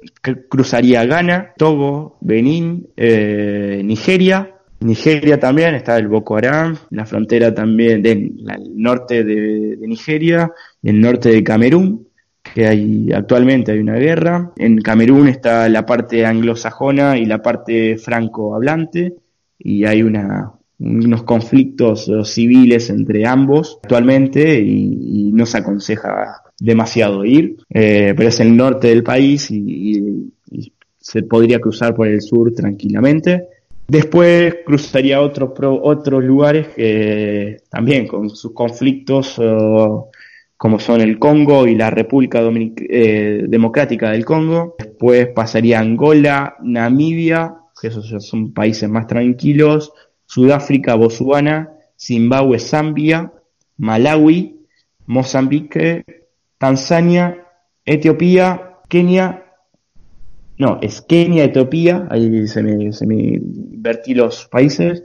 [0.48, 4.56] cruzaría Ghana, Togo, Benín, eh, Nigeria.
[4.80, 8.32] Nigeria también, está el Boko Haram, la frontera también del
[8.74, 10.50] norte de, Nigeria,
[10.82, 12.08] el norte de Camerún,
[12.42, 14.52] que hay actualmente hay una guerra.
[14.56, 19.16] En Camerún está la parte anglosajona y la parte franco-hablante,
[19.58, 26.42] y hay una, unos conflictos eh, civiles entre ambos actualmente y, y no se aconseja
[26.60, 30.32] demasiado ir, eh, pero es el norte del país y,
[31.02, 33.46] se podría cruzar por el sur tranquilamente.
[33.88, 39.40] Después cruzaría otros otros lugares que también con sus conflictos
[40.60, 44.74] como son el Congo y la República eh, Democrática del Congo.
[44.78, 49.90] Después pasaría Angola, Namibia, que esos son países más tranquilos,
[50.26, 53.32] Sudáfrica, Botswana, Zimbabue, Zambia,
[53.78, 54.66] Malawi,
[55.06, 56.04] Mozambique,
[56.60, 57.46] Tanzania,
[57.86, 59.44] Etiopía, Kenia,
[60.58, 65.04] no, es Kenia, Etiopía, ahí se me, se me invertí los países,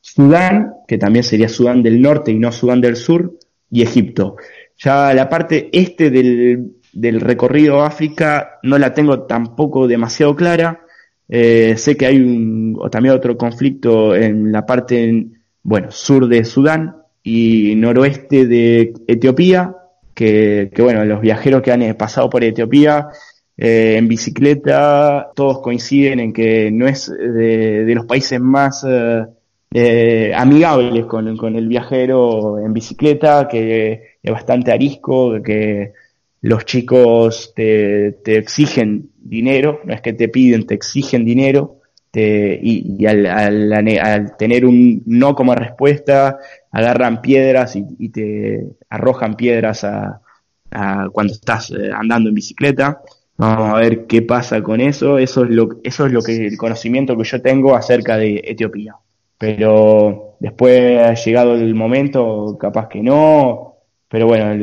[0.00, 3.36] Sudán, que también sería Sudán del Norte y no Sudán del Sur,
[3.68, 4.36] y Egipto.
[4.78, 10.84] Ya la parte este del, del recorrido África no la tengo tampoco demasiado clara.
[11.28, 15.26] Eh, sé que hay un, o también otro conflicto en la parte,
[15.64, 19.74] bueno, sur de Sudán y noroeste de Etiopía,
[20.22, 23.08] que, bueno, los viajeros que han pasado por Etiopía
[23.56, 29.26] eh, en bicicleta, todos coinciden en que no es de, de los países más eh,
[29.72, 35.92] eh, amigables con, con, el viajero en bicicleta, que es bastante arisco, que
[36.40, 41.81] los chicos te, te exigen dinero, no es que te piden, te exigen dinero,
[42.12, 46.38] te, y, al, al, tener un no como respuesta,
[46.70, 50.20] agarran piedras y, te arrojan piedras a,
[50.70, 53.00] a cuando estás eh, andando en bicicleta.
[53.38, 55.18] Vamos a ver qué pasa con eso.
[55.18, 58.94] Eso es lo, eso es lo que el conocimiento que yo tengo acerca de Etiopía.
[59.38, 63.78] Pero después ha llegado el momento, capaz que no.
[64.08, 64.54] Pero bueno,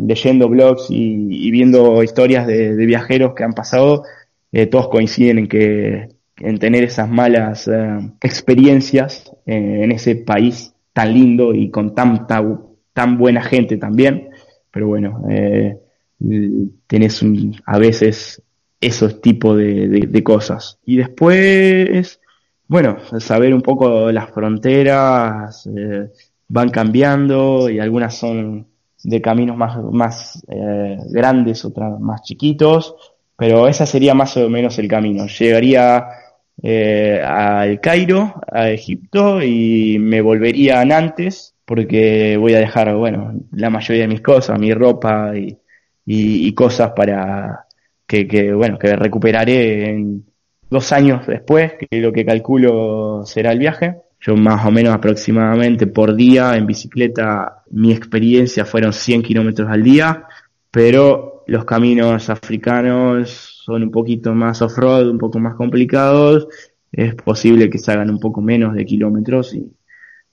[0.00, 4.04] leyendo blogs y, viendo historias de, de, viajeros que han pasado,
[4.50, 10.74] eh, todos coinciden en que en tener esas malas eh, experiencias en, en ese país
[10.94, 14.30] tan lindo y con tan, tan, buena gente también.
[14.70, 15.76] Pero bueno, eh,
[16.86, 17.22] tenés
[17.66, 18.42] a veces
[18.80, 20.78] esos tipos de, cosas.
[20.84, 22.20] Y después,
[22.68, 26.08] bueno, saber un poco las fronteras eh,
[26.48, 28.66] van cambiando y algunas son
[29.02, 32.94] de caminos más, más eh, grandes, otras más chiquitos,
[33.36, 35.26] pero esa sería más o menos el camino.
[35.26, 36.06] Llegaría
[36.62, 43.34] eh, al Cairo, a Egipto y me volvería a Nantes porque voy a dejar, bueno,
[43.52, 45.58] la mayoría de mis cosas, mi ropa y,
[46.06, 47.66] y, cosas para
[48.06, 50.24] que, bueno, que recuperaré en
[50.68, 53.96] dos años después, que lo que calculo será el viaje.
[54.20, 59.82] Yo más o menos aproximadamente por día en bicicleta, mi experiencia fueron 100 kilómetros al
[59.82, 60.24] día,
[60.70, 66.48] pero los caminos africanos son un poquito más off-road, un poco más complicados,
[66.92, 69.54] es posible que se hagan un poco menos de kilómetros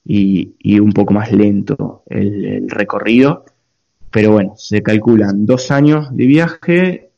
[0.04, 3.44] y, un poco más lento el, recorrido.
[4.10, 7.10] Pero bueno, se calculan dos años de viaje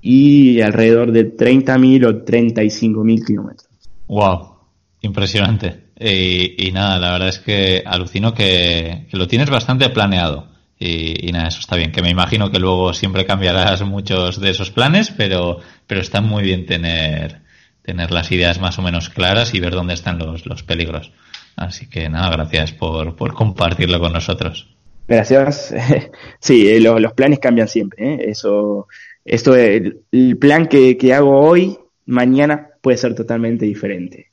[0.00, 3.68] y alrededor de 30.000 o 35.000 kilómetros.
[4.06, 4.56] ¡Wow!
[5.02, 5.88] Impresionante.
[6.00, 10.57] Y, y, nada, la verdad es que alucino que lo tienes bastante planeado.
[10.78, 11.92] Y, y, nada, eso está bien.
[11.92, 16.42] Que me imagino que luego siempre cambiarás muchos de esos planes, pero, pero está muy
[16.42, 17.40] bien tener,
[17.82, 21.10] tener las ideas más o menos claras y ver dónde están los, los peligros.
[21.56, 24.68] Así que nada, gracias por, por compartirlo con nosotros.
[25.08, 25.74] Gracias.
[26.40, 28.14] Sí, eh, los, los planes cambian siempre.
[28.14, 28.18] ¿eh?
[28.28, 28.86] Eso,
[29.24, 29.98] esto, el,
[30.38, 34.28] plan que, que hago hoy, mañana puede ser totalmente diferente.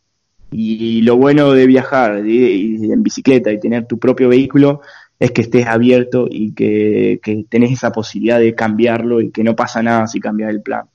[0.52, 4.82] Y lo bueno de viajar en bicicleta y tener tu propio vehículo
[5.20, 9.56] es que estés abierto y que, que tenés esa posibilidad de cambiarlo y que no
[9.56, 10.86] pasa nada si cambias el plan,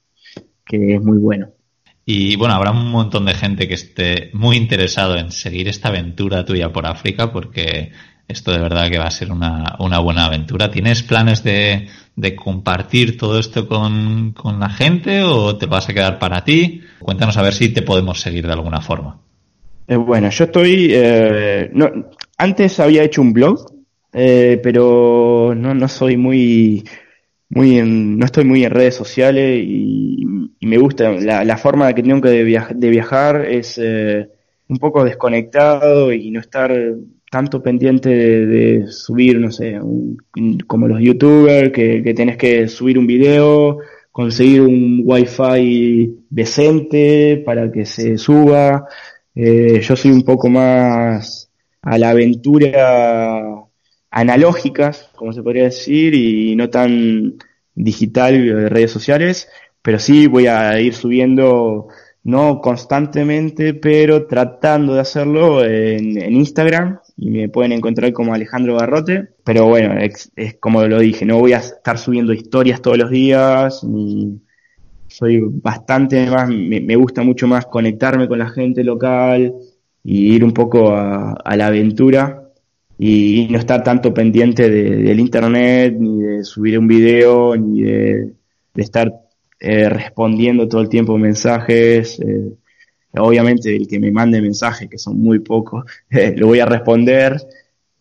[0.64, 1.48] que es muy bueno.
[2.04, 6.44] Y bueno, habrá un montón de gente que esté muy interesado en seguir esta aventura
[6.44, 7.92] tuya por África porque
[8.26, 10.70] esto de verdad que va a ser una, una buena aventura.
[10.70, 15.92] ¿Tienes planes de, de compartir todo esto con, con, la gente o te vas a
[15.92, 16.80] quedar para ti?
[17.00, 19.20] Cuéntanos a ver si te podemos seguir de alguna forma.
[19.86, 20.88] Eh, bueno, yo estoy...
[20.90, 21.90] Eh, no,
[22.38, 23.79] antes había hecho un blog
[24.12, 26.84] eh, pero no, no soy muy,
[27.48, 30.26] muy en, no estoy muy en redes sociales y,
[30.62, 34.28] me gusta la, la, forma que tengo de, viajar, de viajar es eh,
[34.68, 36.72] un poco desconectado y no estar
[37.30, 40.16] tanto pendiente de, de subir, no sé, un,
[40.66, 43.78] como los youtubers, que, que tenés que subir un video,
[44.12, 48.86] conseguir un wifi decente para que se suba.
[49.34, 51.50] Eh, yo soy un poco más
[51.82, 53.59] a la aventura
[54.10, 57.34] analógicas, como se podría decir, y no tan
[57.74, 59.48] digital de redes sociales,
[59.82, 61.88] pero sí voy a ir subiendo,
[62.24, 69.30] no constantemente, pero tratando de hacerlo en, Instagram, y me pueden encontrar como Alejandro Garrote,
[69.44, 73.84] pero bueno, es, como lo dije, no voy a estar subiendo historias todos los días,
[73.84, 74.40] ni
[75.06, 79.54] soy bastante más, me, gusta mucho más conectarme con la gente local
[80.04, 82.39] y ir un poco a la aventura
[83.02, 88.32] y no estar tanto pendiente de, del internet, ni de subir un video, ni de,
[88.74, 89.10] de estar
[89.58, 92.20] eh, respondiendo todo el tiempo mensajes.
[92.20, 92.52] Eh,
[93.18, 97.40] obviamente el que me mande mensajes, que son muy pocos, eh, lo voy a responder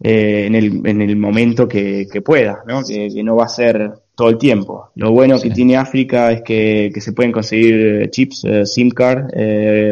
[0.01, 2.83] en, el, en el momento que, que pueda, ¿no?
[2.83, 4.91] Que, que, no va a ser todo el tiempo.
[4.95, 9.27] Lo bueno que tiene África es que, se pueden conseguir chips, SIM card,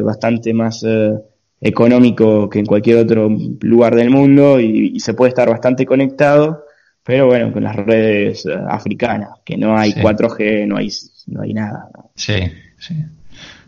[0.03, 0.83] bastante más
[1.59, 3.29] económico que en cualquier otro
[3.61, 6.65] lugar del mundo y, se puede estar bastante conectado,
[7.03, 10.89] pero bueno, con las redes eh, africanas, que no hay 4G, no hay,
[11.27, 11.89] no hay nada.
[12.15, 12.35] Sí,
[12.77, 12.95] sí.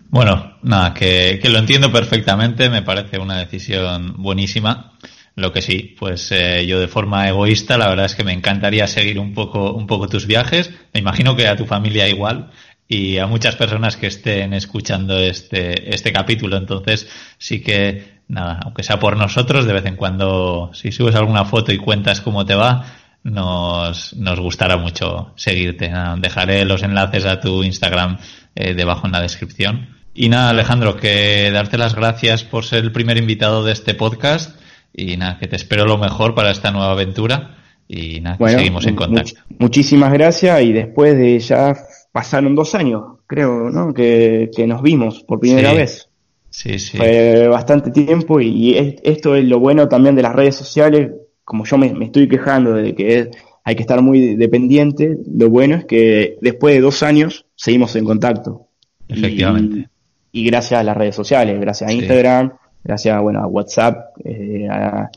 [0.10, 4.94] Bueno, nada, que, que, lo entiendo perfectamente, me parece una decisión buenísima.
[5.40, 8.88] Lo que sí, pues eh, yo de forma egoísta, la verdad es que me encantaría
[8.88, 10.70] seguir un poco, un poco tus viajes.
[10.94, 12.52] Me imagino que a tu familia igual
[12.92, 16.58] y a muchas personas que estén escuchando este, este capítulo.
[16.58, 21.46] Entonces, sí que, nada, aunque sea por nosotros, de vez en cuando, si subes alguna
[21.46, 22.84] foto y cuentas cómo te va,
[23.24, 25.92] nos, nos gustará mucho seguirte.
[26.18, 28.18] dejaré los enlaces a tu Instagram
[28.56, 29.96] eh, debajo en la descripción.
[30.16, 34.60] Y nada, Alejandro, que darte las gracias por ser el primer invitado de este podcast
[34.96, 37.56] y nada, que te espero lo mejor para esta nueva aventura
[37.88, 39.42] y nada, seguimos en contacto.
[39.60, 41.76] muchísimas gracias y después de ya
[42.12, 43.94] pasaron dos años, creo, ¿no?
[43.94, 46.10] Que, nos vimos por primera vez.
[46.50, 46.98] Sí, sí.
[46.98, 51.12] Fue bastante tiempo y, esto es lo bueno también de las redes sociales,
[51.44, 53.30] como yo me, estoy quejando de que
[53.64, 58.06] hay que estar muy dependiente, lo bueno es que después de dos años seguimos en
[58.06, 58.68] contacto.
[59.08, 59.90] Efectivamente.
[60.32, 62.54] Y, gracias a las redes sociales, gracias a Instagram,
[62.84, 65.10] gracias bueno, a WhatsApp, eh, a,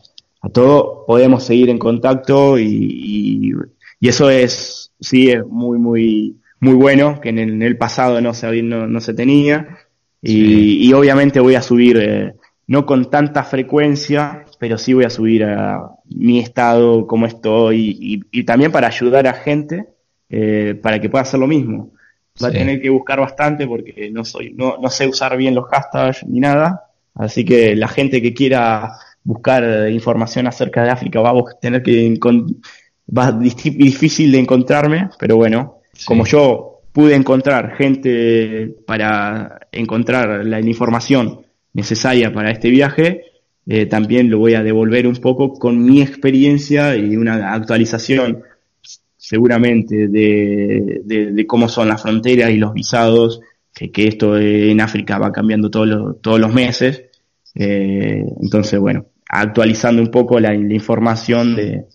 [0.52, 3.52] todo, podemos seguir en contacto y,
[4.00, 8.62] y, eso es, sí, es muy, muy, muy bueno, que en el, pasado no se,
[8.62, 9.78] no, se tenía.
[10.22, 12.34] Y, obviamente voy a subir, eh,
[12.68, 18.44] no con tanta frecuencia, pero sí voy a subir a mi estado, cómo estoy, y,
[18.44, 19.88] también para ayudar a gente
[20.30, 21.90] eh, para que pueda hacer lo mismo.
[22.40, 25.64] Va a tener que buscar bastante porque no soy, no, no sé usar bien los
[25.68, 26.84] hashtags ni nada.
[27.16, 28.92] Así que la gente que quiera
[29.24, 32.16] buscar información acerca de África va a tener que
[33.18, 41.40] va difícil de encontrarme, pero bueno, como yo pude encontrar gente para encontrar la, información
[41.72, 43.24] necesaria para este viaje,
[43.66, 48.42] eh, también lo voy a devolver un poco con mi experiencia y una actualización
[49.16, 53.40] seguramente de, cómo son las fronteras y los visados,
[53.72, 57.04] que, esto en África va cambiando todos los, todos los meses.
[57.54, 61.86] Eh, entonces, bueno, actualizando un poco la, información de,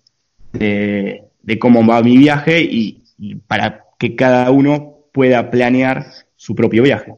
[0.53, 6.83] de, cómo va mi viaje y, y para que cada uno pueda planear su propio
[6.83, 7.13] viaje.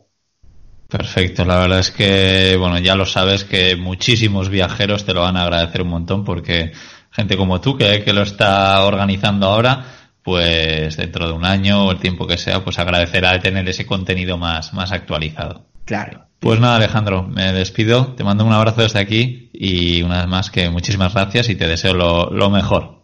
[0.88, 5.38] Perfecto, la verdad es que, bueno, ya lo sabes que muchísimos viajeros te lo van
[5.38, 6.72] a agradecer un montón porque
[7.12, 9.86] gente como tú que, que lo está organizando ahora,
[10.24, 13.86] pues dentro de un año o el tiempo que sea, pues agradecerá de tener ese
[13.86, 15.66] contenido más, más actualizado.
[15.86, 16.26] Claro.
[16.40, 20.50] Pues nada, Alejandro, me despido, te mando un abrazo desde aquí y una vez más
[20.50, 22.99] que muchísimas gracias y te deseo lo, lo mejor.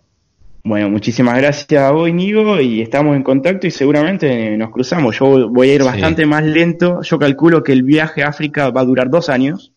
[0.66, 5.16] Bueno, muchísimas gracias a vos, Nigo, y estamos en contacto y seguramente nos cruzamos.
[5.20, 7.04] Yo voy a ir bastante más lento.
[7.04, 9.74] Yo calculo que el viaje a África va a durar dos años,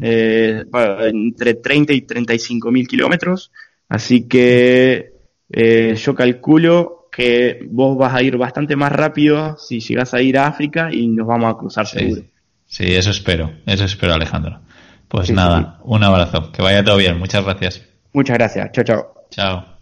[0.00, 0.64] eh,
[1.12, 3.52] entre 30 y 35 mil kilómetros.
[3.86, 5.12] Así que
[5.50, 10.38] eh, yo calculo que vos vas a ir bastante más rápido si llegas a ir
[10.38, 12.22] a África y nos vamos a cruzar seguro.
[12.64, 14.58] Sí, eso espero, eso espero, Alejandro.
[15.06, 17.86] Pues nada, un abrazo, que vaya todo bien, muchas gracias.
[18.14, 19.14] Muchas gracias, chao, chao.
[19.30, 19.73] Chao.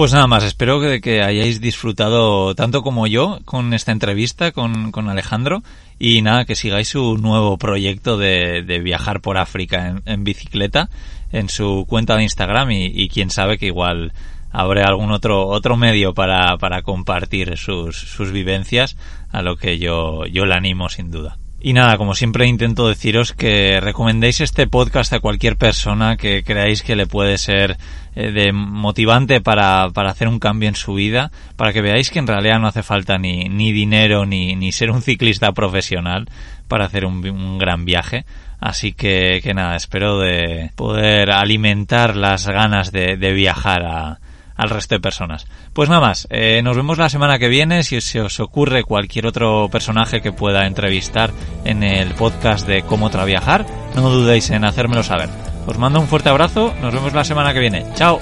[0.00, 5.62] Pues nada más, espero que, hayáis disfrutado tanto como yo con esta entrevista con, Alejandro
[5.98, 10.88] y nada, que sigáis su nuevo proyecto de, viajar por África en, bicicleta
[11.32, 14.14] en su cuenta de Instagram y, quién sabe que igual
[14.50, 18.96] habrá algún otro, otro medio para, para compartir sus, sus vivencias
[19.30, 21.36] a lo que yo, yo le animo sin duda.
[21.62, 26.82] Y nada, como siempre intento deciros que recomendéis este podcast a cualquier persona que creáis
[26.82, 27.76] que le puede ser
[28.14, 32.18] eh, de motivante para, para hacer un cambio en su vida, para que veáis que
[32.18, 36.28] en realidad no hace falta ni, ni dinero ni, ni ser un ciclista profesional
[36.68, 38.24] para hacer un, un gran viaje.
[38.60, 44.20] Así que, que nada, espero de poder alimentar las ganas de, de viajar a,
[44.60, 45.46] al resto de personas.
[45.72, 47.82] Pues nada más, eh, nos vemos la semana que viene.
[47.82, 51.30] Si se os ocurre cualquier otro personaje que pueda entrevistar
[51.64, 55.49] en el podcast de Cómo Traviajar, no dudéis en hacérmelo saber.
[55.66, 57.84] Os mando un fuerte abrazo, nos vemos la semana que viene.
[57.94, 58.18] Chao.